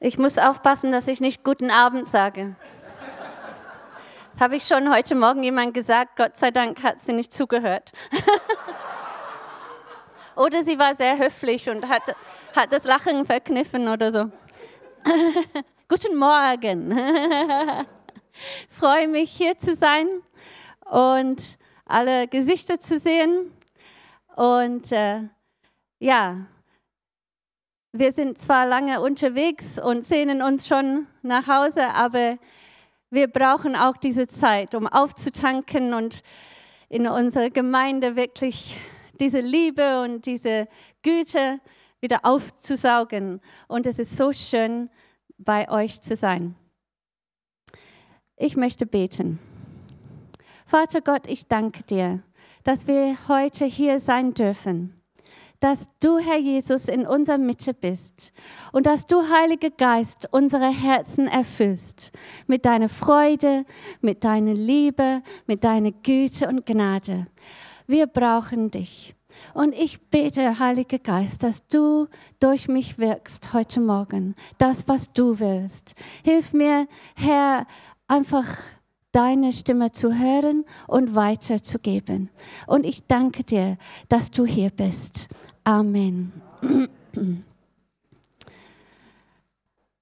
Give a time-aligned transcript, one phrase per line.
[0.00, 2.54] Ich muss aufpassen, dass ich nicht guten Abend sage.
[4.32, 6.16] Das habe ich schon heute Morgen jemand gesagt.
[6.16, 7.90] Gott sei Dank hat sie nicht zugehört.
[10.36, 12.14] oder sie war sehr höflich und hat,
[12.54, 14.30] hat das Lachen verkniffen oder so.
[15.88, 16.96] Guten Morgen.
[18.68, 20.06] Freue mich hier zu sein
[20.84, 23.52] und alle Gesichter zu sehen.
[24.36, 25.22] Und äh,
[25.98, 26.46] ja,
[27.92, 32.38] wir sind zwar lange unterwegs und sehnen uns schon nach Hause, aber
[33.10, 36.22] wir brauchen auch diese Zeit, um aufzutanken und
[36.90, 38.78] in unserer Gemeinde wirklich
[39.18, 40.68] diese Liebe und diese
[41.02, 41.60] Güte
[42.00, 43.40] wieder aufzusaugen.
[43.66, 44.90] Und es ist so schön,
[45.38, 46.56] bei euch zu sein.
[48.36, 49.38] Ich möchte beten.
[50.66, 52.22] Vater Gott, ich danke dir,
[52.64, 54.97] dass wir heute hier sein dürfen
[55.60, 58.32] dass du, Herr Jesus, in unserer Mitte bist
[58.72, 62.12] und dass du, Heiliger Geist, unsere Herzen erfüllst
[62.46, 63.64] mit deiner Freude,
[64.00, 67.26] mit deiner Liebe, mit deiner Güte und Gnade.
[67.86, 69.14] Wir brauchen dich.
[69.54, 72.08] Und ich bete, Heiliger Geist, dass du
[72.40, 75.94] durch mich wirkst heute Morgen, das, was du willst.
[76.24, 77.66] Hilf mir, Herr,
[78.08, 78.46] einfach
[79.12, 82.30] deine Stimme zu hören und weiterzugeben.
[82.66, 83.76] Und ich danke dir,
[84.08, 85.28] dass du hier bist.
[85.64, 86.32] Amen.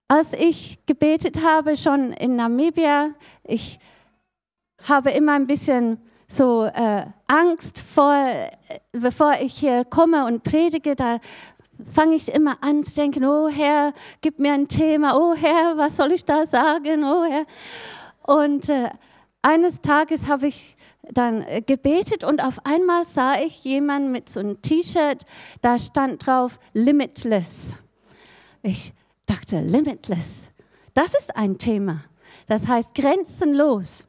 [0.09, 3.11] Als ich gebetet habe, schon in Namibia,
[3.43, 3.79] ich
[4.84, 8.17] habe immer ein bisschen so äh, Angst vor,
[8.93, 11.19] bevor ich hier komme und predige, da
[11.93, 15.97] fange ich immer an zu denken, oh Herr, gib mir ein Thema, oh Herr, was
[15.97, 17.45] soll ich da sagen, oh Herr.
[18.27, 18.91] Und äh,
[19.42, 24.41] eines Tages habe ich dann äh, gebetet und auf einmal sah ich jemanden mit so
[24.41, 25.24] einem T-Shirt,
[25.62, 27.78] da stand drauf Limitless.
[28.62, 28.92] Ich
[29.27, 30.50] dachte, Limitless,
[30.94, 32.02] das ist ein Thema.
[32.48, 34.06] Das heißt grenzenlos.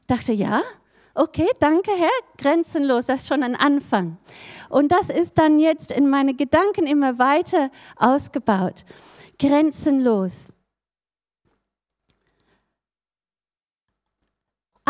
[0.00, 0.62] Ich dachte, ja,
[1.14, 4.16] okay, danke Herr, grenzenlos, das ist schon ein Anfang.
[4.70, 8.84] Und das ist dann jetzt in meine Gedanken immer weiter ausgebaut.
[9.38, 10.48] Grenzenlos.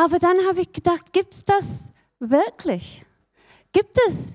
[0.01, 3.05] Aber dann habe ich gedacht, gibt es das wirklich?
[3.71, 4.33] Gibt es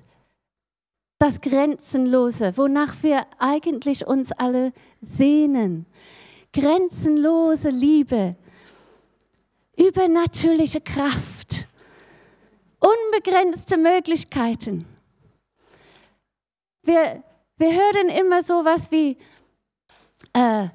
[1.18, 5.88] das Grenzenlose, wonach wir eigentlich uns alle sehnen?
[6.54, 8.36] Grenzenlose Liebe,
[9.76, 11.68] übernatürliche Kraft,
[12.80, 14.86] unbegrenzte Möglichkeiten.
[16.84, 17.24] Wir,
[17.58, 19.18] wir hören immer so was wie,
[20.34, 20.68] äh,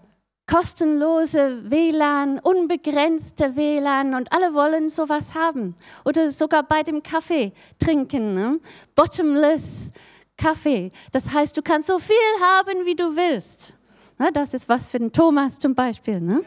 [0.50, 5.77] kostenlose WLAN, unbegrenzte WLAN und alle wollen sowas haben.
[6.05, 8.59] Oder sogar bei dem Kaffee trinken, ne?
[8.97, 9.93] bottomless
[10.37, 10.88] Kaffee.
[11.12, 13.75] Das heißt, du kannst so viel haben, wie du willst.
[14.19, 14.31] Ne?
[14.33, 16.21] Das ist was für den Thomas zum Beispiel.
[16.21, 16.43] Ne?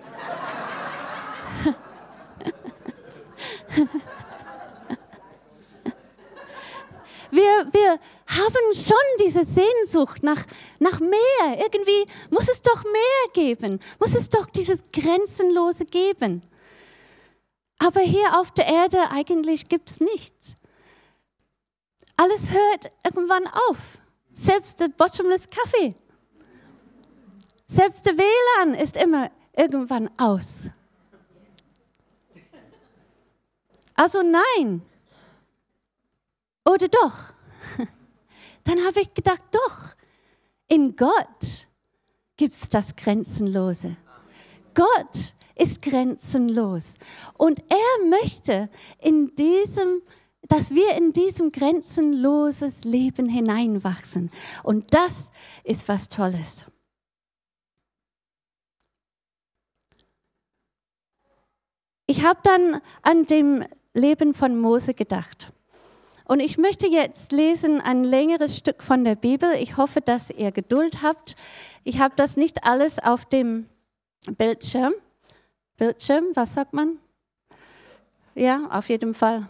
[7.34, 10.46] Wir, wir haben schon diese Sehnsucht nach,
[10.80, 11.58] nach mehr.
[11.58, 16.42] Irgendwie muss es doch mehr geben, muss es doch dieses Grenzenlose geben.
[17.80, 20.54] Aber hier auf der Erde eigentlich gibt es nichts.
[22.18, 23.98] Alles hört irgendwann auf.
[24.36, 25.96] Selbst der Bottomless Kaffee.
[27.66, 30.70] Selbst der WLAN ist immer irgendwann aus.
[33.96, 34.84] Also nein,
[36.66, 37.34] oder doch?
[38.64, 39.96] Dann habe ich gedacht, doch,
[40.68, 41.68] in Gott
[42.38, 43.96] gibt es das Grenzenlose.
[44.74, 46.96] Gott ist grenzenlos.
[47.38, 48.70] Und er möchte
[49.00, 50.02] in diesem,
[50.44, 54.32] dass wir in diesem grenzenloses Leben hineinwachsen.
[54.64, 55.30] Und das
[55.64, 56.66] ist was Tolles.
[62.06, 63.64] Ich habe dann an dem
[63.94, 65.54] Leben von Mose gedacht.
[66.34, 69.54] Und ich möchte jetzt lesen ein längeres Stück von der Bibel.
[69.54, 71.36] Ich hoffe, dass ihr Geduld habt.
[71.84, 73.68] Ich habe das nicht alles auf dem
[74.40, 74.94] Bildschirm.
[75.78, 76.98] Bildschirm, was sagt man?
[78.34, 79.48] Ja, auf jeden Fall.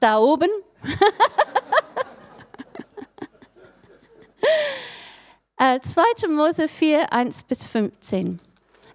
[0.00, 0.48] Da oben.
[5.56, 6.26] äh, 2.
[6.30, 8.40] Mose 4, 1 bis 15.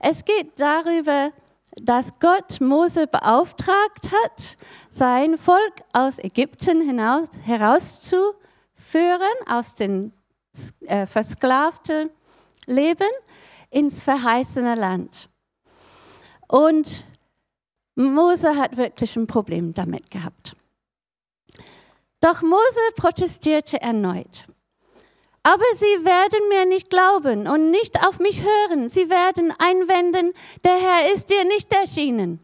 [0.02, 1.32] Es geht darüber,
[1.76, 4.58] dass Gott Mose beauftragt hat,
[4.90, 8.36] sein Volk aus Ägypten hinaus, herauszuführen,
[9.48, 10.12] aus dem
[10.82, 12.10] äh, versklavten
[12.66, 13.10] Leben
[13.70, 15.30] ins verheißene Land.
[16.48, 17.06] Und
[17.96, 20.56] Mose hat wirklich ein Problem damit gehabt.
[22.20, 24.46] Doch Mose protestierte erneut.
[25.44, 28.90] Aber sie werden mir nicht glauben und nicht auf mich hören.
[28.90, 30.34] Sie werden einwenden,
[30.64, 32.40] der Herr ist dir nicht erschienen.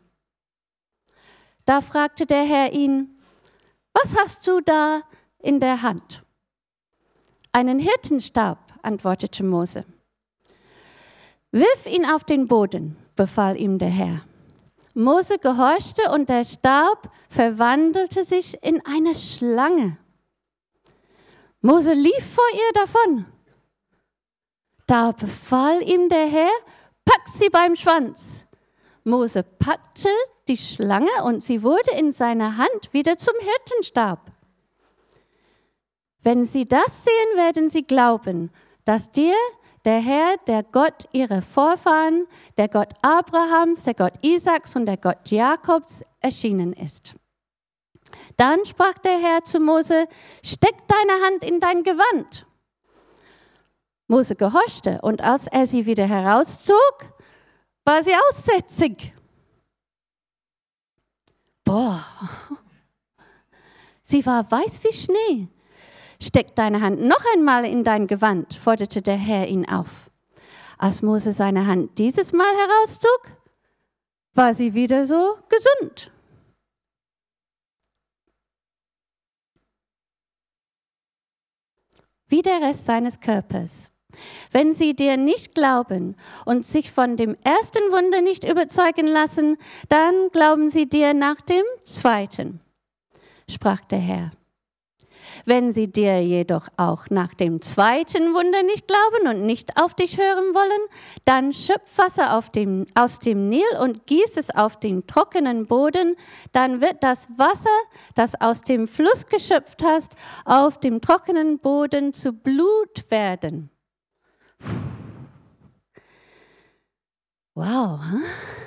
[1.66, 3.20] Da fragte der Herr ihn,
[3.94, 5.02] was hast du da
[5.40, 6.24] in der Hand?
[7.52, 9.86] Einen Hirtenstab, antwortete Mose.
[11.52, 14.22] Wirf ihn auf den Boden, befahl ihm der Herr.
[14.94, 19.98] Mose gehorchte und der Stab verwandelte sich in eine Schlange.
[21.62, 23.26] Mose lief vor ihr davon.
[24.86, 26.52] Da befahl ihm der Herr,
[27.04, 28.46] pack sie beim Schwanz.
[29.04, 30.10] Mose packte
[30.48, 34.32] die Schlange und sie wurde in seiner Hand wieder zum Hirtenstab.
[36.24, 38.52] Wenn sie das sehen, werden sie glauben,
[38.86, 39.36] dass dir
[39.86, 42.28] der Herr, der Gott ihrer Vorfahren,
[42.58, 47.16] der Gott Abrahams, der Gott Isaaks und der Gott Jakobs erschienen ist.
[48.38, 50.08] Dann sprach der Herr zu Mose,
[50.44, 52.46] steck deine Hand in dein Gewand.
[54.08, 57.14] Mose gehorchte und als er sie wieder herauszog,
[57.84, 59.14] war sie aussätzig.
[61.66, 62.06] Boah,
[64.04, 65.48] sie war weiß wie Schnee.
[66.22, 70.10] Steck deine Hand noch einmal in dein Gewand, forderte der Herr ihn auf.
[70.78, 73.32] Als Mose seine Hand dieses Mal herauszog,
[74.34, 76.12] war sie wieder so gesund.
[82.30, 83.92] Wie der Rest seines Körpers.
[84.52, 86.16] Wenn sie dir nicht glauben
[86.46, 89.58] und sich von dem ersten Wunder nicht überzeugen lassen,
[89.90, 92.62] dann glauben sie dir nach dem zweiten,
[93.50, 94.32] sprach der Herr.
[95.48, 100.18] Wenn sie dir jedoch auch nach dem zweiten Wunder nicht glauben und nicht auf dich
[100.18, 100.90] hören wollen,
[101.24, 106.18] dann schöpf Wasser dem, aus dem Nil und gieß es auf den trockenen Boden,
[106.52, 107.70] dann wird das Wasser,
[108.14, 113.70] das aus dem Fluss geschöpft hast, auf dem trockenen Boden zu Blut werden.
[117.56, 118.02] Wow,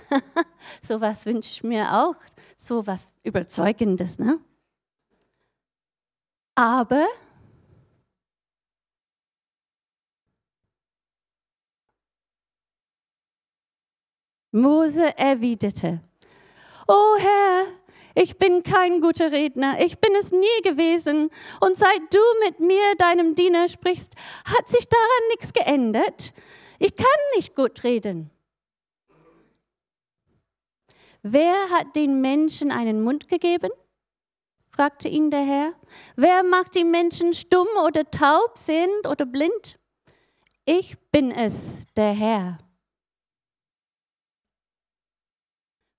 [0.83, 2.17] so was wünsche ich mir auch,
[2.56, 4.38] so was Überzeugendes, ne?
[6.61, 7.09] Aber
[14.53, 16.03] Mose erwiderte,
[16.87, 17.65] O Herr,
[18.15, 21.31] ich bin kein guter Redner, ich bin es nie gewesen,
[21.61, 24.12] und seit du mit mir, deinem Diener, sprichst,
[24.45, 26.35] hat sich daran nichts geändert.
[26.79, 28.31] Ich kann nicht gut reden.
[31.23, 33.71] Wer hat den Menschen einen Mund gegeben?
[34.70, 35.72] Fragte ihn der Herr.
[36.17, 39.78] Wer macht die Menschen stumm oder taub, sehend oder blind?
[40.64, 42.58] Ich bin es, der Herr.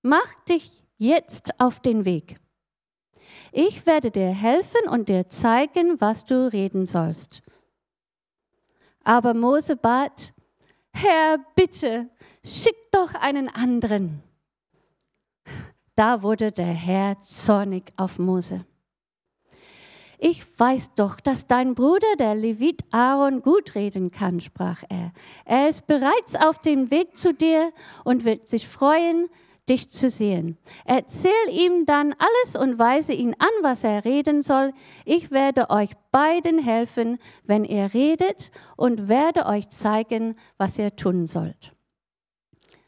[0.02, 2.38] Mach dich jetzt auf den Weg.
[3.52, 7.42] Ich werde dir helfen und dir zeigen, was du reden sollst.
[9.04, 10.32] Aber Mose bat,
[10.92, 12.08] Herr, bitte,
[12.44, 14.22] schick doch einen anderen.
[15.94, 18.64] Da wurde der Herr zornig auf Mose.
[20.18, 25.12] Ich weiß doch, dass dein Bruder, der Levit Aaron, gut reden kann, sprach er.
[25.44, 27.72] Er ist bereits auf dem Weg zu dir
[28.04, 29.28] und wird sich freuen,
[29.68, 30.58] dich zu sehen.
[30.84, 34.72] Erzähl ihm dann alles und weise ihn an, was er reden soll.
[35.04, 41.26] Ich werde euch beiden helfen, wenn ihr redet und werde euch zeigen, was ihr tun
[41.26, 41.74] sollt.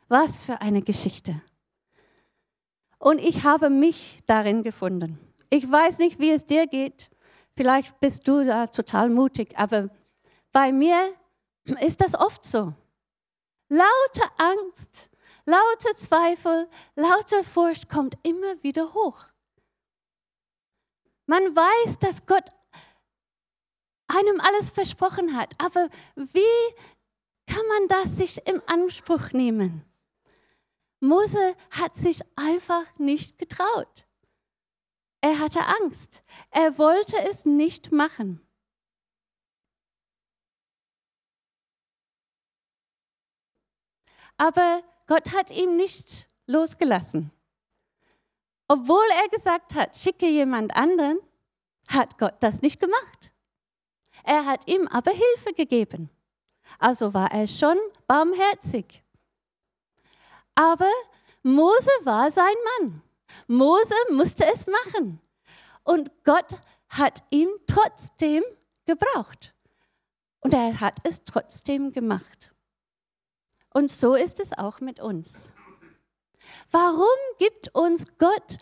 [0.08, 1.42] Was für eine Geschichte.
[3.04, 5.18] Und ich habe mich darin gefunden.
[5.50, 7.10] Ich weiß nicht, wie es dir geht.
[7.54, 9.90] Vielleicht bist du da total mutig, aber
[10.52, 11.12] bei mir
[11.82, 12.72] ist das oft so.
[13.68, 15.10] Laute Angst,
[15.44, 19.26] laute Zweifel, laute Furcht kommt immer wieder hoch.
[21.26, 22.48] Man weiß, dass Gott
[24.06, 26.74] einem alles versprochen hat, aber wie
[27.52, 29.84] kann man das sich im Anspruch nehmen?
[31.04, 34.06] Mose hat sich einfach nicht getraut.
[35.20, 36.22] Er hatte Angst.
[36.50, 38.40] Er wollte es nicht machen.
[44.36, 47.30] Aber Gott hat ihn nicht losgelassen.
[48.66, 51.18] Obwohl er gesagt hat, schicke jemand anderen,
[51.88, 53.32] hat Gott das nicht gemacht.
[54.24, 56.10] Er hat ihm aber Hilfe gegeben.
[56.78, 59.03] Also war er schon barmherzig.
[60.54, 60.90] Aber
[61.42, 63.02] Mose war sein Mann.
[63.46, 65.20] Mose musste es machen.
[65.82, 66.46] Und Gott
[66.88, 68.42] hat ihn trotzdem
[68.86, 69.54] gebraucht.
[70.40, 72.52] Und er hat es trotzdem gemacht.
[73.72, 75.34] Und so ist es auch mit uns.
[76.70, 77.06] Warum
[77.38, 78.58] gibt uns Gott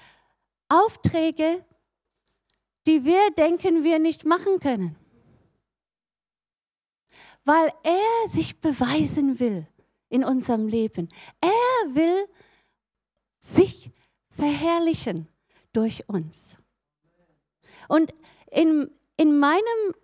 [0.69, 1.65] Aufträge,
[2.87, 4.97] die wir denken, wir nicht machen können?
[7.45, 9.67] weil er sich beweisen will
[10.13, 11.09] in unserem Leben.
[11.41, 12.29] Er will
[13.39, 13.91] sich
[14.31, 15.27] verherrlichen
[15.73, 16.57] durch uns.
[17.89, 18.13] Und
[18.51, 19.95] in, in meinem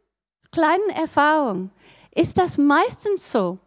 [0.51, 1.71] kleinen Erfahrung
[2.11, 3.59] ist das meistens so,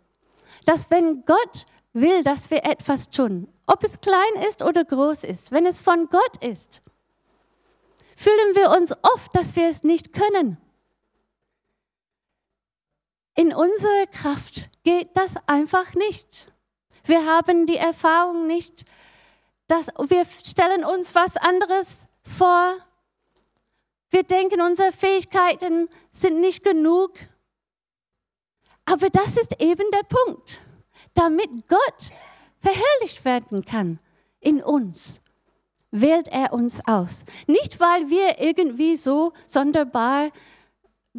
[0.65, 5.51] dass wenn Gott will, dass wir etwas tun, ob es klein ist oder groß ist,
[5.51, 6.81] wenn es von Gott ist,
[8.17, 10.57] fühlen wir uns oft, dass wir es nicht können.
[13.35, 16.51] In unserer Kraft geht das einfach nicht.
[17.05, 18.83] Wir haben die Erfahrung nicht,
[19.67, 22.75] dass wir stellen uns was anderes vor.
[24.09, 27.13] Wir denken, unsere Fähigkeiten sind nicht genug.
[28.83, 30.59] Aber das ist eben der Punkt,
[31.13, 32.11] damit Gott
[32.59, 33.99] verherrlicht werden kann
[34.41, 35.21] in uns.
[35.91, 37.23] Wählt er uns aus.
[37.47, 40.31] Nicht, weil wir irgendwie so sonderbar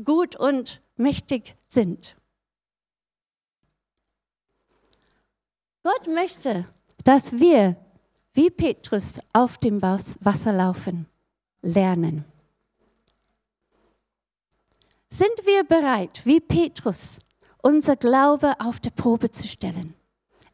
[0.04, 2.16] gut und mächtig sind.
[5.82, 6.64] Gott möchte,
[7.04, 7.76] dass wir
[8.34, 11.06] wie Petrus auf dem Wasser laufen,
[11.60, 12.24] lernen.
[15.10, 17.18] Sind wir bereit, wie Petrus,
[17.62, 19.94] unser Glaube auf die Probe zu stellen,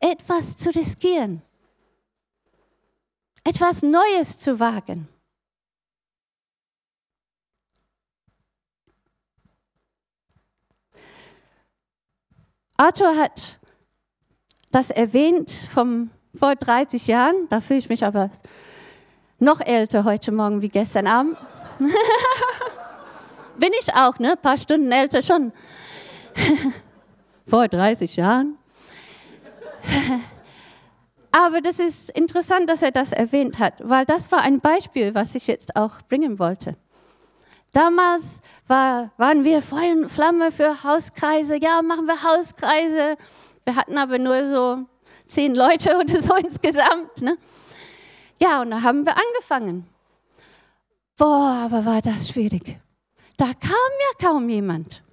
[0.01, 1.43] etwas zu riskieren,
[3.45, 5.09] etwas Neues zu wagen?
[12.81, 13.59] Arthur hat
[14.71, 17.49] das erwähnt vom vor 30 Jahren.
[17.49, 18.31] Da fühle ich mich aber
[19.41, 21.37] noch älter heute Morgen wie gestern Abend.
[23.59, 24.33] Bin ich auch, ne?
[24.33, 25.53] Ein paar Stunden älter schon.
[27.49, 28.57] vor 30 Jahren.
[31.33, 35.35] Aber das ist interessant, dass er das erwähnt hat, weil das war ein Beispiel, was
[35.35, 36.77] ich jetzt auch bringen wollte.
[37.79, 41.61] Damals war, waren wir Feuer und Flamme für Hauskreise.
[41.63, 43.17] Ja, machen wir Hauskreise.
[43.65, 44.85] Wir hatten aber nur so
[45.27, 47.23] zehn Leute oder so insgesamt.
[47.23, 47.39] Ne?
[48.41, 49.89] Ja, und da haben wir angefangen.
[51.17, 52.81] Boah, aber war das schwierig.
[53.37, 55.05] Da kam ja kaum jemand.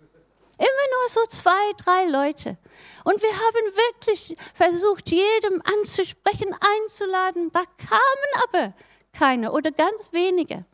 [0.58, 2.58] Immer nur so zwei, drei Leute.
[3.04, 7.52] Und wir haben wirklich versucht, jedem anzusprechen, einzuladen.
[7.52, 8.74] Da kamen aber
[9.14, 10.66] keine oder ganz wenige.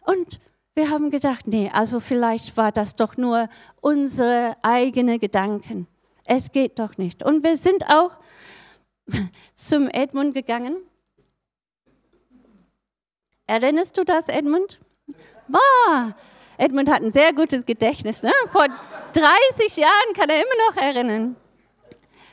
[0.00, 0.40] Und
[0.74, 3.48] wir haben gedacht, nee, also vielleicht war das doch nur
[3.80, 5.86] unsere eigene Gedanken.
[6.24, 7.22] Es geht doch nicht.
[7.22, 8.12] Und wir sind auch
[9.54, 10.76] zum Edmund gegangen.
[13.46, 14.78] Erinnerst du das, Edmund?
[15.48, 16.14] Boah,
[16.56, 18.22] Edmund hat ein sehr gutes Gedächtnis.
[18.22, 18.32] Ne?
[18.50, 18.66] Vor
[19.12, 21.36] 30 Jahren kann er immer noch erinnern.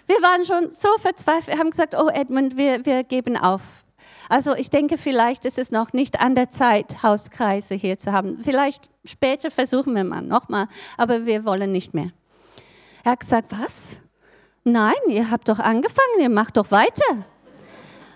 [0.05, 3.83] Wir waren schon so verzweifelt, wir haben gesagt, oh Edmund, wir, wir geben auf.
[4.29, 8.37] Also ich denke, vielleicht ist es noch nicht an der Zeit, Hauskreise hier zu haben.
[8.43, 10.67] Vielleicht später versuchen wir mal nochmal,
[10.97, 12.11] aber wir wollen nicht mehr.
[13.03, 14.01] Er hat gesagt, was?
[14.63, 17.05] Nein, ihr habt doch angefangen, ihr macht doch weiter.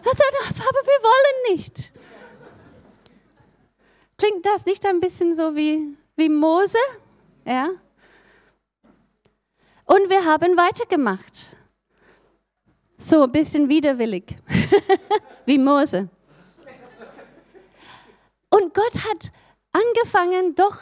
[0.04, 1.92] Er sagt, aber wir wollen nicht.
[4.18, 6.78] Klingt das nicht ein bisschen so wie, wie Mose?
[7.46, 7.70] Ja.
[9.86, 11.58] Und wir haben weitergemacht.
[12.98, 14.38] So ein bisschen widerwillig,
[15.52, 16.08] wie Mose.
[18.50, 19.32] Und Gott hat
[19.74, 20.78] angefangen, doch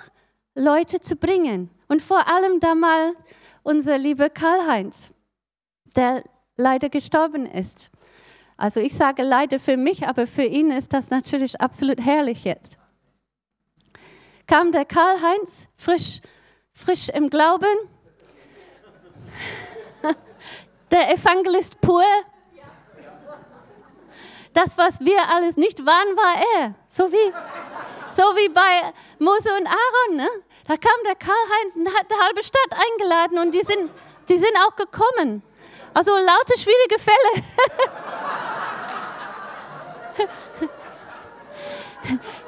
[0.53, 1.71] Leute zu bringen.
[1.87, 3.15] Und vor allem damals
[3.63, 5.11] unser lieber Karl-Heinz,
[5.95, 6.23] der
[6.55, 7.89] leider gestorben ist.
[8.57, 12.77] Also ich sage leider für mich, aber für ihn ist das natürlich absolut herrlich jetzt.
[14.45, 16.21] Kam der Karl-Heinz frisch,
[16.73, 17.75] frisch im Glauben,
[20.91, 22.05] der Evangelist pur.
[24.53, 26.75] Das, was wir alles nicht waren, war er.
[26.87, 27.33] So wie,
[28.11, 30.15] so wie bei Mose und Aaron.
[30.17, 30.29] Ne?
[30.67, 33.91] Da kam der Karl-Heinz und hat die halbe Stadt eingeladen und die sind,
[34.27, 35.43] die sind auch gekommen.
[35.93, 37.43] Also laute, schwierige Fälle.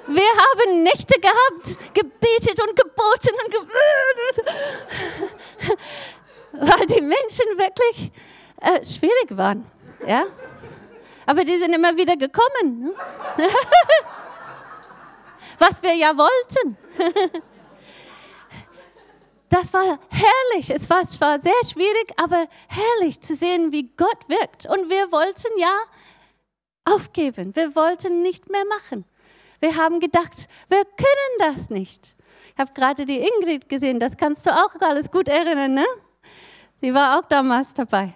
[0.07, 4.45] Wir haben Nächte gehabt, gebetet und geboten und gebetet
[6.51, 8.11] weil die Menschen wirklich
[8.61, 9.65] äh, schwierig waren.
[10.05, 10.25] Ja?
[11.31, 12.81] Aber die sind immer wieder gekommen.
[12.81, 12.93] Ne?
[15.59, 16.77] Was wir ja wollten.
[19.47, 20.69] Das war herrlich.
[20.69, 24.65] Es war zwar sehr schwierig, aber herrlich zu sehen, wie Gott wirkt.
[24.65, 25.73] Und wir wollten ja
[26.85, 27.53] aufgeben.
[27.53, 29.03] Wir wollten nicht mehr machen.
[29.59, 32.15] Wir haben gedacht, wir können das nicht.
[32.53, 35.85] Ich habe gerade die Ingrid gesehen, das kannst du auch alles gut erinnern, ne?
[36.79, 38.13] Sie war auch damals dabei.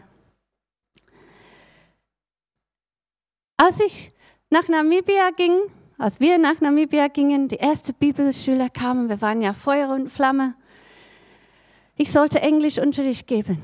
[3.57, 4.12] Als ich
[4.50, 5.53] nach Namibia ging,
[5.97, 10.55] als wir nach Namibia gingen, die ersten Bibelschüler kamen, wir waren ja Feuer und Flamme.
[11.95, 13.63] ich sollte Englischunterricht geben.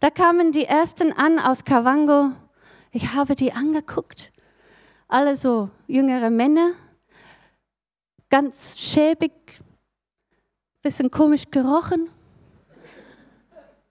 [0.00, 2.32] Da kamen die ersten an aus Kavango.
[2.90, 4.32] Ich habe die angeguckt.
[5.06, 6.72] Alle so jüngere Männer,
[8.28, 9.32] ganz schäbig,
[10.82, 12.10] bisschen komisch gerochen,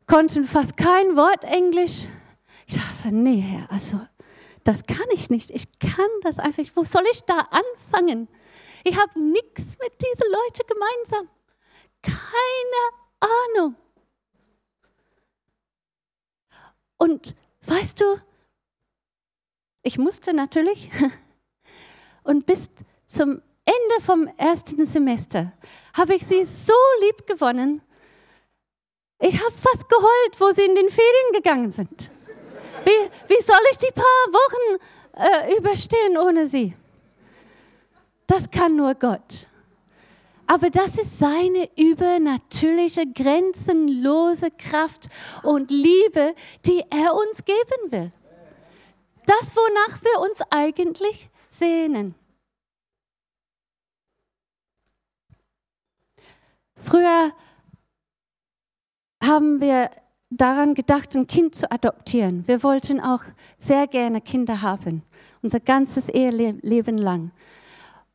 [0.08, 2.04] konnten fast kein Wort Englisch.
[2.68, 4.02] Ich dachte, nee, Herr, also
[4.64, 5.50] das kann ich nicht.
[5.52, 6.76] Ich kann das einfach nicht.
[6.76, 8.28] Wo soll ich da anfangen?
[8.84, 11.30] Ich habe nichts mit diesen Leuten gemeinsam.
[12.02, 13.76] Keine Ahnung.
[16.98, 18.22] Und weißt du,
[19.84, 20.90] ich musste natürlich.
[22.24, 22.70] Und bis
[23.06, 25.52] zum Ende vom ersten Semester
[25.94, 27.82] habe ich sie so lieb gewonnen.
[29.20, 32.12] Ich habe fast geheult, wo sie in den Ferien gegangen sind.
[32.84, 34.80] Wie, wie soll ich die paar Wochen
[35.14, 36.74] äh, überstehen ohne sie?
[38.28, 39.48] Das kann nur Gott.
[40.48, 45.10] Aber das ist seine übernatürliche, grenzenlose Kraft
[45.44, 46.36] und Liebe,
[46.66, 48.12] die er uns geben will.
[49.26, 52.16] Das, wonach wir uns eigentlich sehnen.
[56.78, 57.32] Früher
[59.24, 59.92] haben wir
[60.32, 62.48] daran gedacht, ein Kind zu adoptieren.
[62.48, 63.22] Wir wollten auch
[63.60, 65.04] sehr gerne Kinder haben,
[65.44, 67.32] unser ganzes Eheleben lang.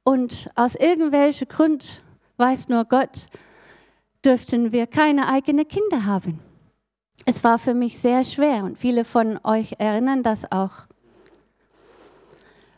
[0.02, 2.02] Und aus irgendwelchem Grund,
[2.38, 3.28] weiß nur Gott,
[4.25, 6.40] dürften wir keine eigenen Kinder haben.
[7.26, 10.87] Es war für mich sehr schwer und viele von euch erinnern das auch.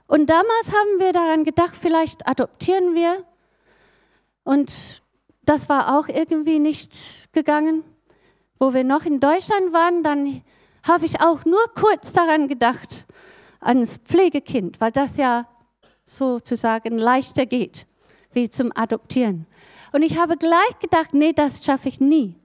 [0.06, 3.24] Und damals haben wir daran gedacht, vielleicht adoptieren wir.
[4.42, 5.02] Und
[5.42, 7.84] das war auch irgendwie nicht gegangen.
[8.58, 10.42] Wo wir noch in Deutschland waren, dann
[10.82, 13.06] habe ich auch nur kurz daran gedacht,
[13.60, 15.46] ans Pflegekind, weil das ja
[16.04, 17.86] sozusagen leichter geht,
[18.32, 19.46] wie zum Adoptieren.
[19.92, 22.36] Und ich habe gleich gedacht, nee, das schaffe ich nie.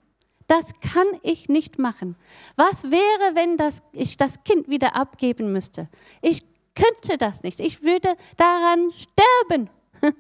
[0.48, 2.16] Das kann ich nicht machen.
[2.56, 5.88] Was wäre, wenn das, ich das Kind wieder abgeben müsste?
[6.22, 6.44] Ich
[6.76, 7.60] könnte das nicht.
[7.60, 9.70] Ich würde daran sterben.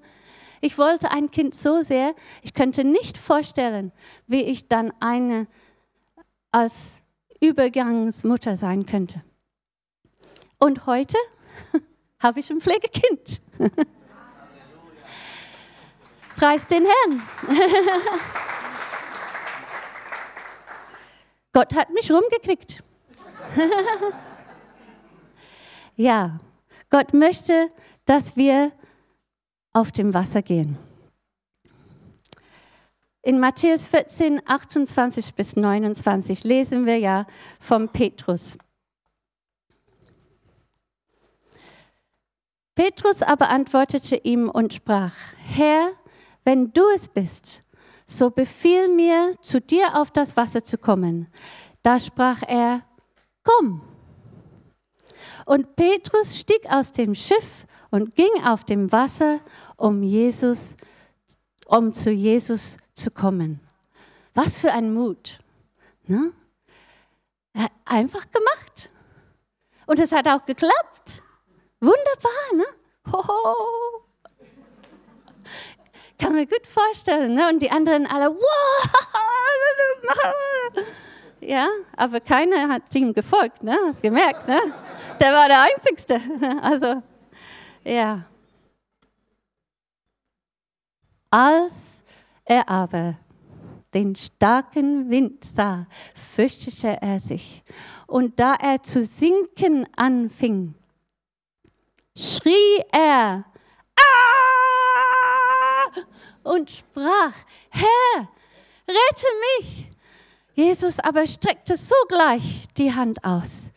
[0.65, 3.91] Ich wollte ein Kind so sehr, ich könnte nicht vorstellen,
[4.27, 5.45] wie ich dann eine
[6.53, 7.01] als
[7.41, 9.21] Übergangsmutter sein könnte.
[10.59, 11.17] Und heute
[12.21, 13.41] habe ich ein Pflegekind.
[16.37, 17.21] Preis den Herrn.
[21.53, 22.81] Gott hat mich rumgekriegt.
[25.95, 26.39] ja,
[26.89, 27.69] Gott möchte,
[28.05, 28.71] dass wir
[29.73, 30.77] auf dem Wasser gehen.
[33.25, 37.25] In Matthäus 14, 28 bis 29 lesen wir ja
[37.57, 38.57] vom Petrus.
[42.75, 45.93] Petrus aber antwortete ihm und sprach, Herr,
[46.43, 47.61] wenn du es bist,
[48.05, 51.27] so befiehl mir, zu dir auf das Wasser zu kommen.
[51.81, 52.81] Da sprach er,
[53.45, 53.83] komm.
[55.45, 59.39] Und Petrus stieg aus dem Schiff und ging auf dem Wasser,
[59.77, 60.75] um Jesus,
[61.73, 63.59] um zu Jesus zu kommen.
[64.35, 65.39] Was für ein Mut.
[66.05, 66.31] Ne?
[67.85, 68.89] Einfach gemacht.
[69.87, 71.23] Und es hat auch geklappt.
[71.79, 72.65] Wunderbar, ne?
[73.11, 74.03] Hoho.
[76.19, 77.49] Kann mir gut vorstellen, ne?
[77.49, 78.89] Und die anderen alle, wow!
[81.41, 83.77] Ja, aber keiner hat ihm gefolgt, ne?
[83.85, 84.61] Hast gemerkt, ne?
[85.19, 86.21] Der war der Einzigste.
[86.61, 87.03] Also,
[87.83, 88.23] ja.
[91.33, 92.03] Als
[92.45, 93.15] er aber
[93.95, 97.63] den starken Wind sah, fürchtete er sich.
[98.05, 100.75] Und da er zu sinken anfing,
[102.15, 103.45] schrie er
[103.95, 104.01] ah!
[106.43, 107.33] und sprach,
[107.71, 108.29] Herr,
[108.87, 109.89] rette mich.
[110.53, 113.71] Jesus aber streckte sogleich die Hand aus,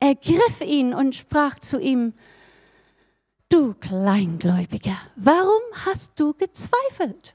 [0.00, 2.12] ergriff ihn und sprach zu ihm,
[3.50, 7.34] Du Kleingläubiger, warum hast du gezweifelt?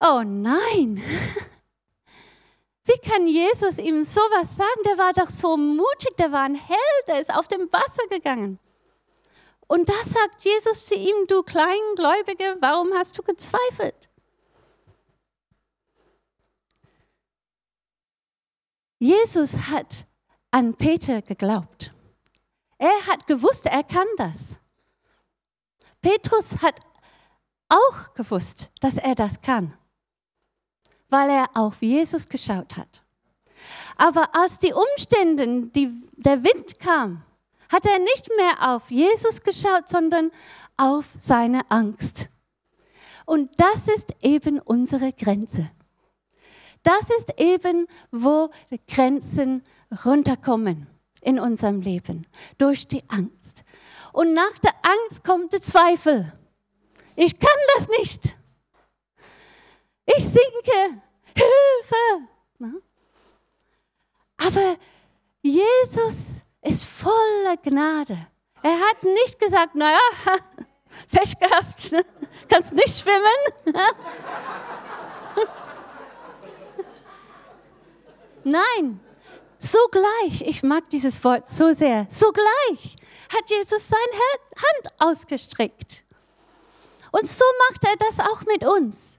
[0.00, 1.02] Oh nein!
[2.84, 4.82] Wie kann Jesus ihm sowas sagen?
[4.86, 8.58] Der war doch so mutig, der war ein Held, der ist auf dem Wasser gegangen.
[9.66, 14.08] Und da sagt Jesus zu ihm, du Kleingläubige, warum hast du gezweifelt?
[18.98, 20.06] Jesus hat
[20.50, 21.92] an Peter geglaubt.
[22.80, 24.58] Er hat gewusst, er kann das.
[26.00, 26.80] Petrus hat
[27.68, 29.74] auch gewusst, dass er das kann,
[31.10, 33.02] weil er auf Jesus geschaut hat.
[33.98, 37.22] Aber als die Umstände, die, der Wind kam,
[37.68, 40.30] hat er nicht mehr auf Jesus geschaut, sondern
[40.78, 42.30] auf seine Angst.
[43.26, 45.70] Und das ist eben unsere Grenze.
[46.82, 48.48] Das ist eben, wo
[48.88, 49.62] Grenzen
[50.02, 50.86] runterkommen
[51.20, 52.26] in unserem Leben,
[52.58, 53.64] durch die Angst.
[54.12, 56.32] Und nach der Angst kommt der Zweifel.
[57.16, 58.36] Ich kann das nicht.
[60.06, 61.02] Ich sinke.
[61.34, 62.28] Hilfe.
[64.38, 64.76] Aber
[65.42, 68.26] Jesus ist voller Gnade.
[68.62, 69.98] Er hat nicht gesagt, naja,
[71.12, 71.94] Pech gehabt,
[72.48, 73.24] kannst nicht schwimmen.
[78.44, 79.00] Nein,
[79.60, 82.96] sogleich, ich mag dieses Wort so sehr, sogleich
[83.32, 84.22] hat Jesus seine
[84.56, 86.02] Hand ausgestreckt.
[87.12, 89.18] Und so macht er das auch mit uns.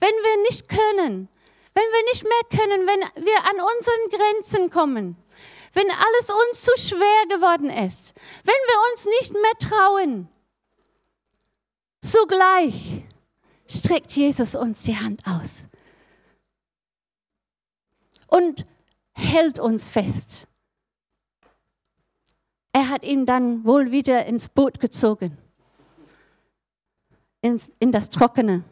[0.00, 1.28] Wenn wir nicht können,
[1.74, 5.16] wenn wir nicht mehr können, wenn wir an unseren Grenzen kommen,
[5.74, 8.14] wenn alles uns zu schwer geworden ist,
[8.44, 10.28] wenn wir uns nicht mehr trauen,
[12.00, 13.02] sogleich
[13.66, 15.62] streckt Jesus uns die Hand aus
[18.28, 18.64] und
[19.18, 20.46] hält uns fest.
[22.72, 25.36] Er hat ihn dann wohl wieder ins Boot gezogen,
[27.40, 28.62] ins, in das Trockene.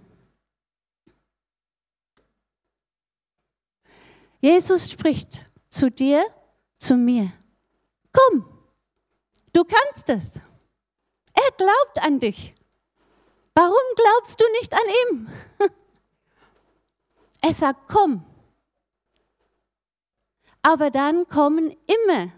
[4.41, 6.25] Jesus spricht zu dir,
[6.79, 7.33] zu mir.
[8.13, 8.47] Komm,
[9.53, 10.37] du kannst es.
[11.35, 12.55] Er glaubt an dich.
[13.55, 15.29] Warum glaubst du nicht an ihm?
[17.43, 18.25] Er sagt, komm.
[20.67, 22.33] Aber dann kommen immer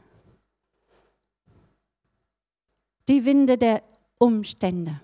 [3.08, 3.82] die Winde der
[4.18, 5.00] Umstände.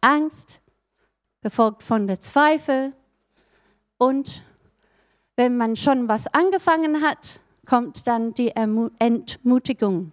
[0.00, 0.60] Angst,
[1.42, 2.92] gefolgt von der Zweifel
[3.98, 4.42] und
[5.36, 10.10] wenn man schon was angefangen hat, kommt dann die Entmutigung.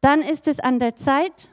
[0.00, 1.50] Dann ist es an der Zeit,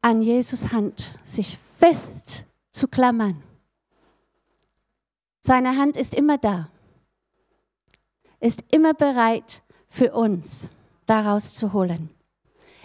[0.00, 3.42] an Jesus Hand sich fest zu klammern.
[5.48, 6.68] Seine Hand ist immer da,
[8.38, 10.68] ist immer bereit für uns,
[11.06, 12.10] daraus zu holen.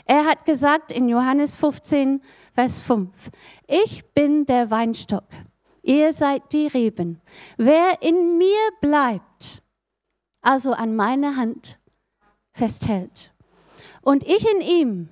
[0.06, 2.22] Er hat gesagt in Johannes 15,
[2.54, 3.32] Vers 5,
[3.68, 5.26] ich bin der Weinstock,
[5.82, 7.20] ihr seid die Reben.
[7.58, 9.62] Wer in mir bleibt,
[10.42, 11.80] also an meiner Hand
[12.54, 13.34] festhält,
[14.04, 15.10] und ich in ihm,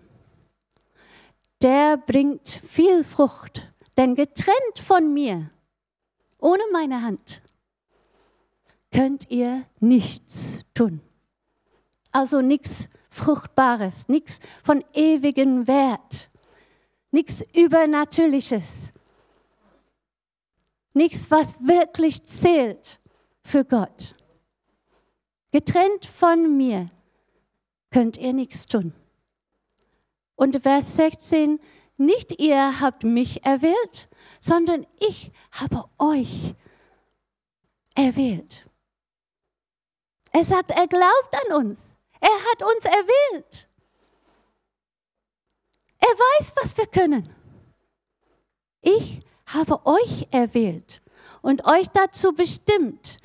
[1.61, 5.51] der bringt viel Frucht, denn getrennt von mir,
[6.39, 7.40] ohne meine Hand,
[8.91, 11.01] könnt ihr nichts tun.
[12.11, 16.29] Also nichts Fruchtbares, nichts von ewigem Wert,
[17.11, 18.91] nichts Übernatürliches,
[20.93, 22.99] nichts, was wirklich zählt
[23.43, 24.15] für Gott.
[25.51, 26.89] Getrennt von mir
[27.91, 28.93] könnt ihr nichts tun.
[30.35, 31.59] Und Vers 16,
[31.97, 36.55] nicht ihr habt mich erwählt, sondern ich habe euch
[37.93, 38.70] erwählt.
[40.31, 41.87] Er sagt, er glaubt an uns.
[42.19, 43.67] Er hat uns erwählt.
[45.99, 47.27] Er weiß, was wir können.
[48.81, 51.01] Ich habe euch erwählt
[51.41, 53.19] und euch dazu bestimmt,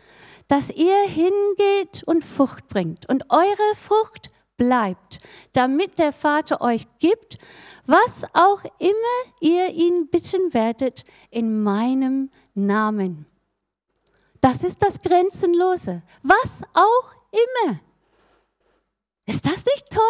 [0.49, 5.21] dass ihr hingeht und Frucht bringt und eure Frucht bleibt,
[5.53, 7.39] damit der Vater euch gibt,
[7.87, 13.27] was auch immer ihr ihn bitten werdet in meinem Namen.
[14.47, 16.03] Das ist das Grenzenlose.
[16.23, 17.81] Was auch immer.
[19.25, 20.05] Ist das nicht toll?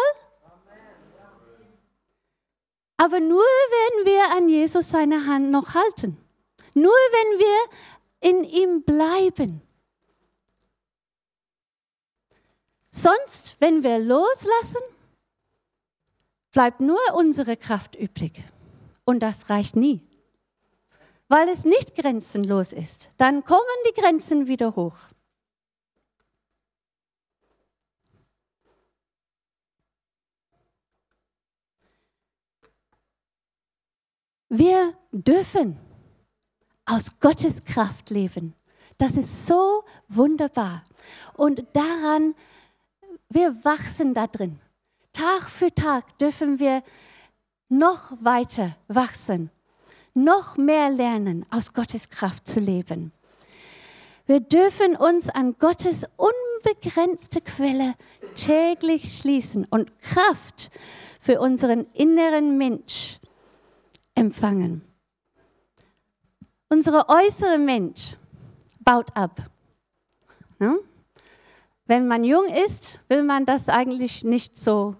[2.97, 6.17] Aber nur wenn wir an Jesus seine Hand noch halten,
[6.75, 9.63] nur wenn wir in ihm bleiben.
[12.91, 14.83] Sonst, wenn wir loslassen,
[16.51, 18.43] bleibt nur unsere Kraft übrig.
[19.03, 20.07] Und das reicht nie,
[21.27, 23.09] weil es nicht grenzenlos ist.
[23.17, 24.97] Dann kommen die Grenzen wieder hoch.
[34.49, 35.77] Wir dürfen
[36.85, 38.53] aus Gottes Kraft leben.
[38.97, 40.83] Das ist so wunderbar.
[41.33, 42.33] Und daran,
[43.29, 44.59] wir wachsen da drin.
[45.11, 46.81] Tag für Tag dürfen wir
[47.67, 49.51] noch weiter wachsen,
[50.17, 53.11] noch mehr lernen, aus Gottes Kraft zu leben.
[54.25, 57.93] Wir dürfen uns an Gottes unbegrenzte Quelle
[58.35, 60.69] täglich schließen und Kraft
[61.21, 63.19] für unseren inneren Mensch
[64.15, 64.81] empfangen.
[66.69, 68.17] Unsere äußere Mensch
[68.81, 69.49] baut ab.
[70.59, 70.77] Ne?
[71.85, 74.95] Wenn man jung ist, will man das eigentlich nicht so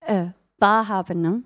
[0.00, 1.20] äh, bar haben.
[1.20, 1.42] Ne?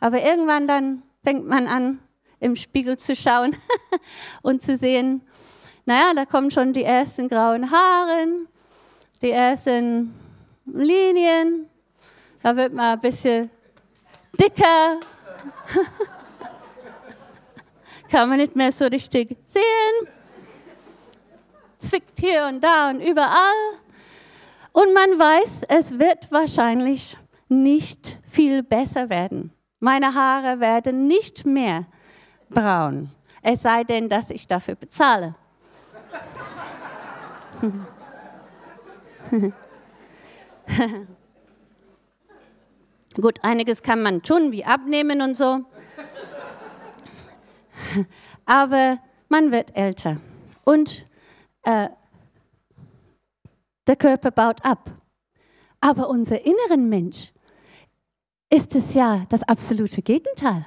[0.00, 2.00] Aber irgendwann dann fängt man an,
[2.38, 3.56] im Spiegel zu schauen
[4.42, 5.22] und zu sehen,
[5.86, 8.26] naja, da kommen schon die ersten grauen Haare,
[9.22, 10.14] die ersten
[10.66, 11.68] Linien,
[12.42, 13.50] da wird man ein bisschen
[14.38, 15.00] dicker,
[18.10, 20.08] kann man nicht mehr so richtig sehen,
[21.78, 23.78] zwickt hier und da und überall.
[24.72, 27.16] Und man weiß, es wird wahrscheinlich
[27.48, 29.52] nicht viel besser werden.
[29.84, 31.84] Meine Haare werden nicht mehr
[32.48, 33.10] braun,
[33.42, 35.34] es sei denn, dass ich dafür bezahle.
[43.20, 45.66] Gut, einiges kann man tun, wie abnehmen und so.
[48.46, 48.96] Aber
[49.28, 50.16] man wird älter
[50.64, 51.04] und
[51.62, 51.90] äh,
[53.86, 54.90] der Körper baut ab.
[55.82, 57.33] Aber unser inneren Mensch
[58.54, 60.64] ist es ja das absolute Gegenteil.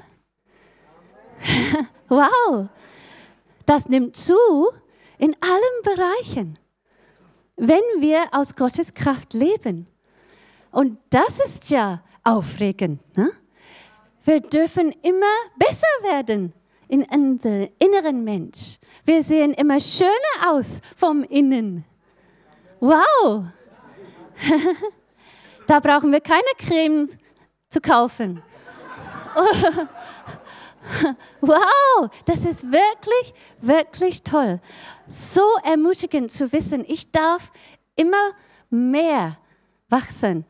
[2.10, 2.68] wow,
[3.66, 4.36] das nimmt zu
[5.18, 6.60] in allen Bereichen,
[7.56, 9.88] wenn wir aus Gottes Kraft leben.
[10.72, 13.00] Und das ist ja aufregend.
[13.18, 13.32] Ne?
[14.26, 16.52] Wir dürfen immer besser werden
[16.90, 18.80] in unserem inneren Mensch.
[19.06, 21.86] Wir sehen immer schöner aus vom Innen.
[22.82, 23.46] Wow!
[25.68, 27.08] da brauchen wir keine Creme
[27.70, 28.42] zu kaufen.
[31.42, 34.60] wow, das ist wirklich, wirklich toll.
[35.08, 37.52] So ermutigend zu wissen, ich darf
[37.96, 38.32] immer
[38.70, 39.38] mehr
[39.90, 40.46] wachsen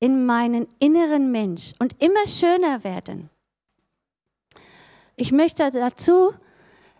[0.00, 3.30] in meinen inneren Mensch und immer schöner werden.
[5.16, 6.34] Ich möchte dazu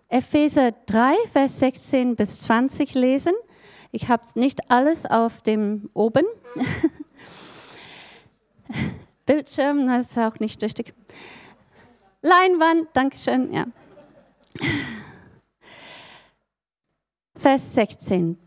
[0.09, 3.35] Epheser 3, Vers 16 bis 20 lesen.
[3.91, 6.25] Ich habe nicht alles auf dem oben.
[9.27, 10.95] Bildschirm, das ist auch nicht richtig.
[12.23, 13.67] Leinwand, Dankeschön, ja.
[17.37, 18.39] Vers 16.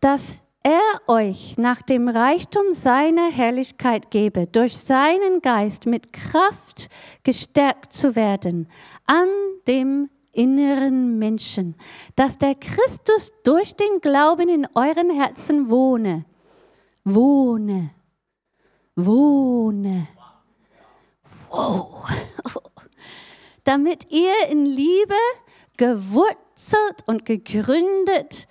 [0.00, 6.88] Dass er euch nach dem Reichtum seiner Herrlichkeit gebe, durch seinen Geist mit Kraft
[7.22, 8.68] gestärkt zu werden
[9.06, 9.28] an
[9.68, 11.76] dem inneren Menschen,
[12.16, 16.24] dass der Christus durch den Glauben in euren Herzen wohne.
[17.04, 17.90] Wohne.
[18.96, 20.08] Wohne.
[21.50, 22.08] Wow.
[23.64, 25.14] Damit ihr in Liebe
[25.76, 28.46] gewurzelt und gegründet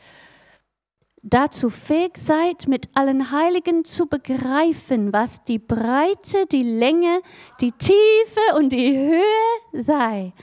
[1.24, 7.22] dazu fähig seid, mit allen Heiligen zu begreifen, was die Breite, die Länge,
[7.62, 10.34] die Tiefe und die Höhe sei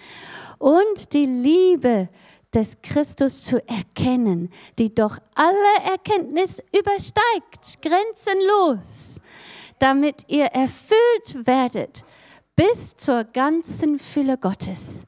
[0.59, 2.09] und die Liebe
[2.53, 9.10] des Christus zu erkennen, die doch alle Erkenntnis übersteigt, grenzenlos,
[9.81, 12.05] damit ihr erfüllt werdet
[12.55, 15.05] bis zur ganzen Fülle Gottes.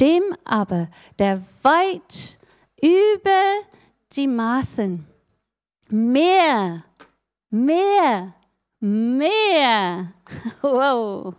[0.00, 2.38] Dem aber, der weit
[2.80, 3.62] über
[4.12, 5.06] die Maßen
[5.88, 6.82] mehr,
[7.50, 8.34] mehr,
[8.80, 10.12] mehr,
[10.62, 11.34] wow,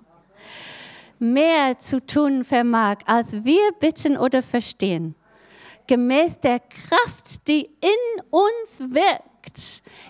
[1.20, 5.16] mehr zu tun vermag, als wir bitten oder verstehen,
[5.88, 9.33] gemäß der Kraft, die in uns wirkt.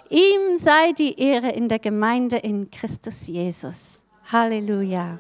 [0.10, 4.02] Ihm sei die Ehre in der Gemeinde in Christus Jesus.
[4.32, 5.20] Halleluja.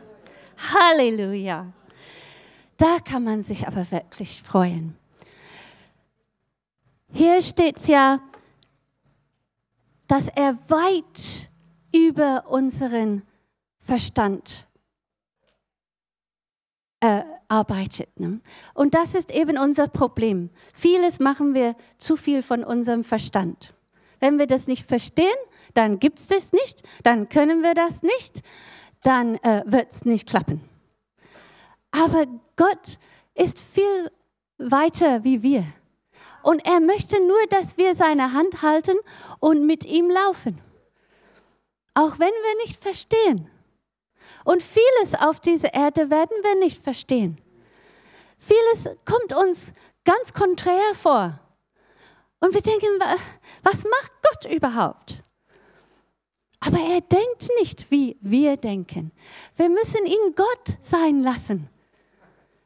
[0.58, 1.68] Halleluja.
[2.78, 4.96] Da kann man sich aber wirklich freuen.
[7.12, 8.20] Hier steht es ja,
[10.08, 11.50] dass er weit
[11.94, 13.24] über unseren
[13.80, 14.68] Verstand
[17.00, 18.20] äh, arbeitet.
[18.20, 18.42] Ne?
[18.74, 20.50] Und das ist eben unser Problem.
[20.74, 23.74] Vieles machen wir zu viel von unserem Verstand.
[24.24, 25.36] Wenn wir das nicht verstehen,
[25.74, 28.42] dann gibt es das nicht, dann können wir das nicht,
[29.02, 30.62] dann äh, wird es nicht klappen.
[31.92, 33.00] Aber Gott
[33.34, 34.10] ist viel
[34.58, 35.66] weiter wie wir.
[36.42, 38.96] Und er möchte nur, dass wir seine Hand halten
[39.42, 40.58] und mit ihm laufen.
[41.94, 43.52] Auch wenn wir nicht verstehen.
[44.46, 47.38] Und vieles auf dieser Erde werden wir nicht verstehen.
[48.40, 49.74] Vieles kommt uns
[50.06, 51.43] ganz konträr vor.
[52.44, 53.00] Und wir denken,
[53.64, 55.24] was macht Gott überhaupt?
[56.60, 59.14] Aber er denkt nicht, wie wir denken.
[59.56, 61.70] Wir müssen ihn Gott sein lassen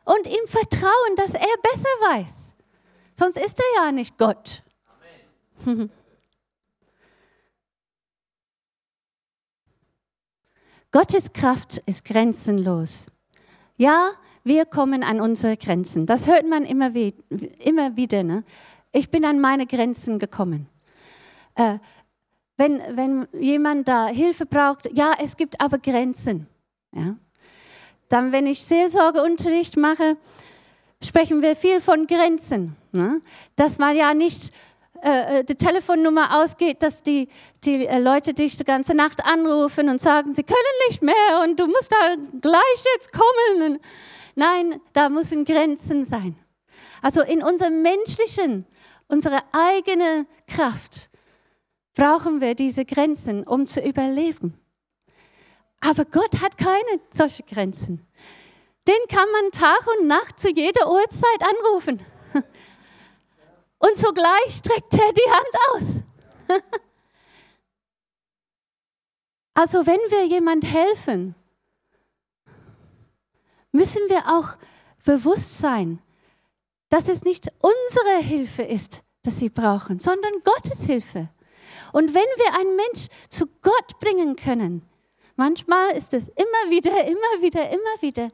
[0.03, 2.55] und ihm vertrauen, dass er besser weiß.
[3.13, 4.63] Sonst ist er ja nicht Gott.
[10.91, 13.11] Gottes Kraft ist grenzenlos.
[13.77, 14.13] Ja,
[14.43, 16.07] wir kommen an unsere Grenzen.
[16.07, 17.13] Das hört man immer, wie,
[17.59, 18.23] immer wieder.
[18.23, 18.43] Ne?
[18.91, 20.67] Ich bin an meine Grenzen gekommen.
[21.55, 21.79] Äh,
[22.57, 26.47] wenn, wenn jemand da Hilfe braucht, ja, es gibt aber Grenzen.
[26.95, 27.15] Ja.
[28.09, 30.17] Dann, wenn ich Seelsorgeunterricht mache,
[31.03, 32.75] sprechen wir viel von Grenzen.
[32.91, 33.21] Ne?
[33.55, 34.51] Dass man ja nicht
[35.03, 37.27] äh, äh, die Telefonnummer ausgeht, dass die,
[37.63, 41.59] die äh, Leute dich die ganze Nacht anrufen und sagen, sie können nicht mehr und
[41.59, 43.79] du musst da gleich jetzt kommen.
[44.35, 46.35] Nein, da müssen Grenzen sein.
[47.01, 48.65] Also in unserem menschlichen,
[49.07, 51.09] unsere eigene Kraft
[51.93, 54.59] brauchen wir diese Grenzen, um zu überleben.
[55.81, 58.05] Aber Gott hat keine solche Grenzen.
[58.87, 61.99] Den kann man Tag und Nacht zu jeder Uhrzeit anrufen.
[63.79, 66.03] Und sogleich streckt er die Hand
[66.49, 66.61] aus.
[69.53, 71.33] Also wenn wir jemand helfen,
[73.71, 74.55] müssen wir auch
[75.03, 75.99] bewusst sein,
[76.89, 81.29] dass es nicht unsere Hilfe ist, dass sie brauchen, sondern Gottes Hilfe.
[81.93, 84.83] Und wenn wir einen Mensch zu Gott bringen können,
[85.35, 88.29] manchmal ist es immer wieder, immer wieder, immer wieder,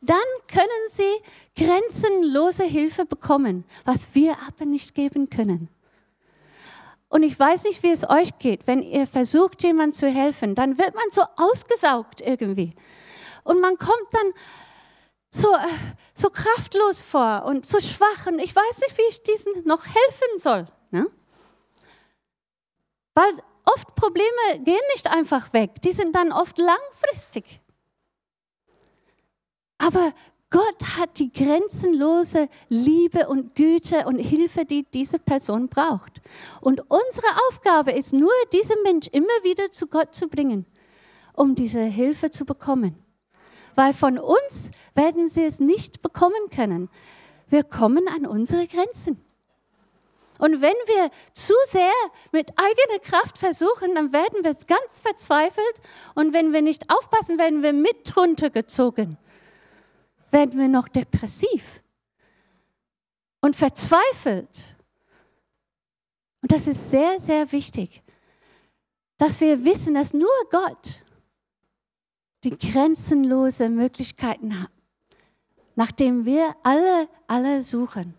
[0.00, 1.22] dann können sie
[1.56, 5.68] grenzenlose Hilfe bekommen, was wir aber nicht geben können.
[7.08, 10.78] Und ich weiß nicht, wie es euch geht, wenn ihr versucht, jemandem zu helfen, dann
[10.78, 12.72] wird man so ausgesaugt irgendwie.
[13.44, 14.32] Und man kommt dann
[15.36, 15.68] so, äh,
[16.14, 20.38] so kraftlos vor und so schwach und ich weiß nicht, wie ich diesen noch helfen
[20.38, 20.66] soll.
[20.90, 21.06] Ne?
[23.14, 23.32] Weil
[23.64, 27.60] oft Probleme gehen nicht einfach weg, die sind dann oft langfristig.
[29.78, 30.12] Aber
[30.48, 36.20] Gott hat die grenzenlose Liebe und Güte und Hilfe, die diese Person braucht.
[36.62, 40.64] Und unsere Aufgabe ist nur, diesen Mensch immer wieder zu Gott zu bringen,
[41.34, 43.05] um diese Hilfe zu bekommen.
[43.76, 46.90] Weil von uns werden sie es nicht bekommen können.
[47.48, 49.22] Wir kommen an unsere Grenzen.
[50.38, 51.92] Und wenn wir zu sehr
[52.32, 55.80] mit eigener Kraft versuchen, dann werden wir ganz verzweifelt.
[56.16, 59.16] Und wenn wir nicht aufpassen, werden wir mit runtergezogen
[60.30, 61.82] werden wir noch depressiv
[63.40, 64.76] und verzweifelt.
[66.42, 68.02] Und das ist sehr, sehr wichtig,
[69.18, 71.02] dass wir wissen, dass nur Gott
[72.46, 74.70] die grenzenlose Möglichkeiten hat,
[75.74, 78.14] nachdem wir alle, alle suchen.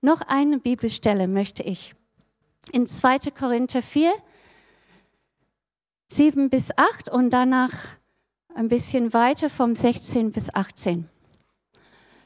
[0.00, 1.94] Noch eine Bibelstelle möchte ich.
[2.72, 3.30] In 2.
[3.38, 4.12] Korinther 4,
[6.08, 7.72] 7 bis 8 und danach
[8.52, 11.08] ein bisschen weiter vom 16 bis 18.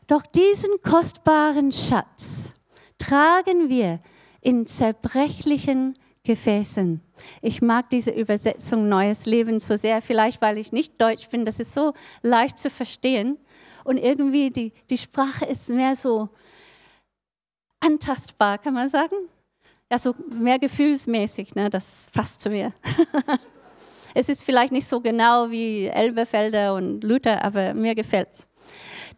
[0.06, 2.54] Doch diesen kostbaren Schatz
[2.96, 4.00] tragen wir
[4.40, 5.92] in zerbrechlichen
[6.28, 7.00] Gefäßen.
[7.40, 11.58] Ich mag diese Übersetzung Neues Leben so sehr, vielleicht weil ich nicht Deutsch bin, das
[11.58, 13.38] ist so leicht zu verstehen.
[13.82, 16.28] Und irgendwie die, die Sprache ist mehr so
[17.80, 19.16] antastbar, kann man sagen.
[19.90, 21.70] Ja, so mehr gefühlsmäßig, ne?
[21.70, 22.72] das passt zu mir.
[24.14, 28.48] Es ist vielleicht nicht so genau wie Elberfelder und Luther, aber mir gefällt's.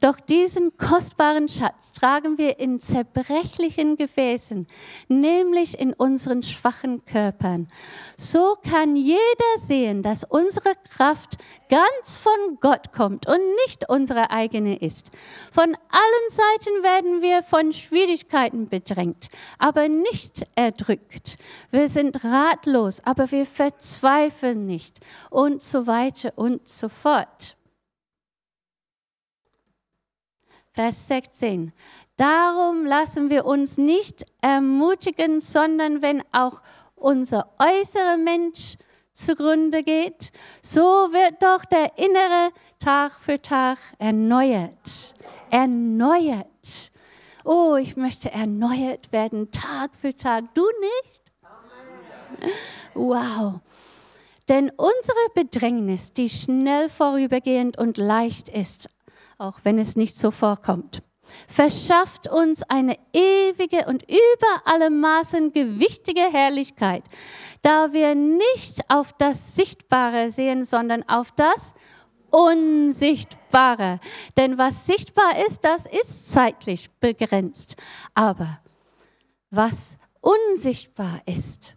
[0.00, 4.66] Doch diesen kostbaren Schatz tragen wir in zerbrechlichen Gefäßen,
[5.08, 7.68] nämlich in unseren schwachen Körpern.
[8.16, 9.18] So kann jeder
[9.58, 11.36] sehen, dass unsere Kraft
[11.68, 15.10] ganz von Gott kommt und nicht unsere eigene ist.
[15.52, 21.36] Von allen Seiten werden wir von Schwierigkeiten bedrängt, aber nicht erdrückt.
[21.70, 27.56] Wir sind ratlos, aber wir verzweifeln nicht und so weiter und so fort.
[30.80, 31.74] Vers 16.
[32.16, 36.62] Darum lassen wir uns nicht ermutigen, sondern wenn auch
[36.94, 38.78] unser äußerer Mensch
[39.12, 45.12] zugrunde geht, so wird doch der innere Tag für Tag erneuert.
[45.50, 46.46] Erneuert.
[47.44, 50.54] Oh, ich möchte erneuert werden, Tag für Tag.
[50.54, 51.22] Du nicht?
[52.94, 53.60] Wow.
[54.48, 58.88] Denn unsere Bedrängnis, die schnell vorübergehend und leicht ist,
[59.40, 61.02] auch wenn es nicht so vorkommt,
[61.48, 67.04] verschafft uns eine ewige und über alle Maßen gewichtige Herrlichkeit,
[67.62, 71.74] da wir nicht auf das Sichtbare sehen, sondern auf das
[72.30, 74.00] Unsichtbare.
[74.36, 77.76] Denn was sichtbar ist, das ist zeitlich begrenzt.
[78.14, 78.60] Aber
[79.50, 81.76] was unsichtbar ist,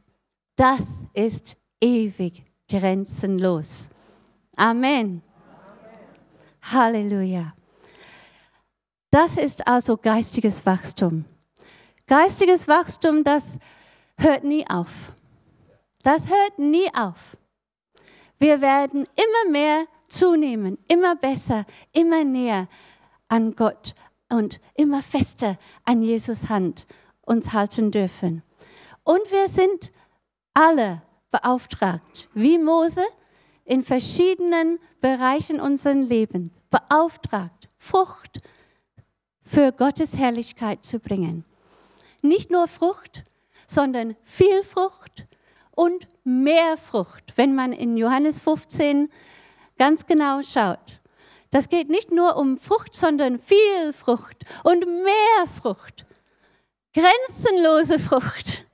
[0.55, 3.89] das ist ewig grenzenlos.
[4.55, 5.23] Amen.
[6.71, 7.53] Halleluja.
[9.11, 11.25] Das ist also geistiges Wachstum.
[12.07, 13.59] Geistiges Wachstum, das
[14.17, 15.13] hört nie auf.
[16.03, 17.37] Das hört nie auf.
[18.39, 22.67] Wir werden immer mehr zunehmen, immer besser, immer näher
[23.27, 23.93] an Gott
[24.29, 26.85] und immer fester an Jesus Hand
[27.21, 28.43] uns halten dürfen.
[29.03, 29.91] Und wir sind
[30.53, 31.01] alle
[31.31, 33.03] beauftragt, wie Mose,
[33.65, 38.41] in verschiedenen Bereichen unseres Lebens beauftragt, Frucht
[39.43, 41.45] für Gottes Herrlichkeit zu bringen.
[42.21, 43.23] Nicht nur Frucht,
[43.67, 45.25] sondern viel Frucht
[45.71, 49.11] und mehr Frucht, wenn man in Johannes 15
[49.77, 51.01] ganz genau schaut.
[51.51, 56.05] Das geht nicht nur um Frucht, sondern viel Frucht und mehr Frucht.
[56.93, 58.65] Grenzenlose Frucht.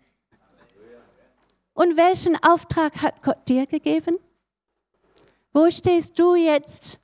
[1.73, 4.17] Und welchen Auftrag hat Gott dir gegeben?
[5.61, 7.01] Wo stehst du jetzt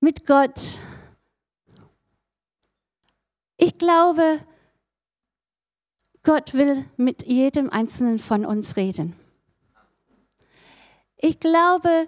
[0.00, 0.78] mit Gott?
[3.56, 4.40] Ich glaube,
[6.22, 9.16] Gott will mit jedem Einzelnen von uns reden.
[11.16, 12.06] Ich glaube,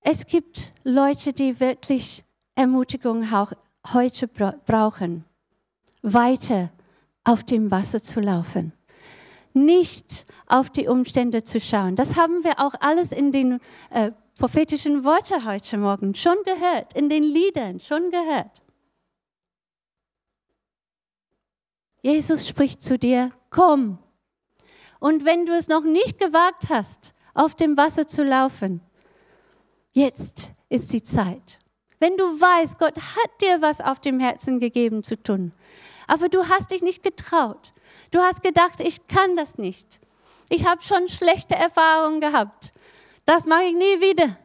[0.00, 3.30] es gibt Leute, die wirklich Ermutigung
[3.92, 5.26] heute brauchen,
[6.00, 6.70] weiter
[7.22, 8.72] auf dem Wasser zu laufen,
[9.56, 11.96] nicht auf die Umstände zu schauen.
[11.96, 17.08] Das haben wir auch alles in den äh, prophetischen Worten heute Morgen schon gehört, in
[17.08, 18.62] den Liedern schon gehört.
[22.02, 23.98] Jesus spricht zu dir, komm.
[25.00, 28.80] Und wenn du es noch nicht gewagt hast, auf dem Wasser zu laufen,
[29.92, 31.58] jetzt ist die Zeit.
[31.98, 35.52] Wenn du weißt, Gott hat dir was auf dem Herzen gegeben zu tun,
[36.06, 37.72] aber du hast dich nicht getraut.
[38.10, 40.00] Du hast gedacht, ich kann das nicht.
[40.48, 42.72] Ich habe schon schlechte Erfahrungen gehabt.
[43.24, 44.36] Das mache ich nie wieder.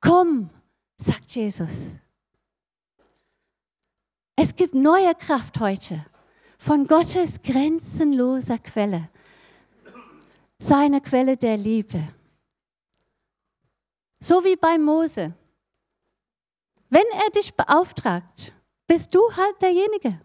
[0.00, 0.50] Komm,
[0.96, 1.96] sagt Jesus.
[4.36, 6.04] Es gibt neue Kraft heute
[6.58, 9.08] von Gottes grenzenloser Quelle,
[10.58, 12.02] seine Quelle der Liebe.
[14.18, 15.32] So wie bei Mose.
[16.90, 18.52] Wenn er dich beauftragt,
[18.86, 20.20] bist du halt derjenige.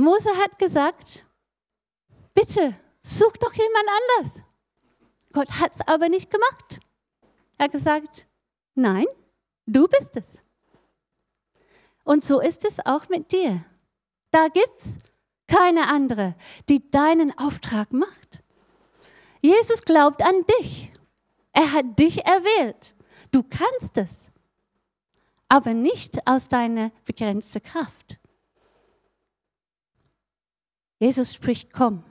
[0.00, 1.26] Mose hat gesagt,
[2.32, 4.42] bitte, such doch jemand anders.
[5.32, 6.80] Gott hat es aber nicht gemacht.
[7.58, 8.26] Er hat gesagt,
[8.74, 9.06] nein,
[9.66, 10.26] du bist es.
[12.04, 13.62] Und so ist es auch mit dir.
[14.30, 14.96] Da gibt es
[15.46, 16.34] keine andere,
[16.68, 18.42] die deinen Auftrag macht.
[19.42, 20.90] Jesus glaubt an dich.
[21.52, 22.94] Er hat dich erwählt.
[23.32, 24.30] Du kannst es
[25.48, 28.19] aber nicht aus deiner begrenzten Kraft.
[31.00, 32.04] Jesus spricht, komm.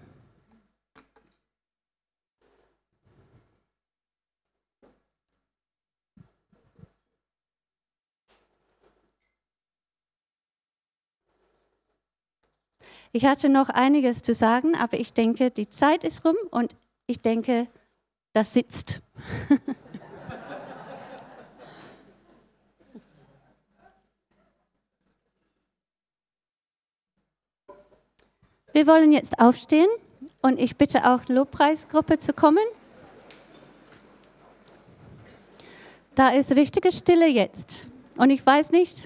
[13.12, 16.76] Ich hatte noch einiges zu sagen, aber ich denke, die Zeit ist rum und
[17.06, 17.68] ich denke,
[18.34, 19.02] das sitzt.
[28.72, 29.90] Wir wollen jetzt aufstehen
[30.42, 32.64] und ich bitte auch Lobpreisgruppe zu kommen.
[36.16, 37.88] Da ist richtige Stille jetzt.
[38.18, 38.98] Und ich weiß nicht,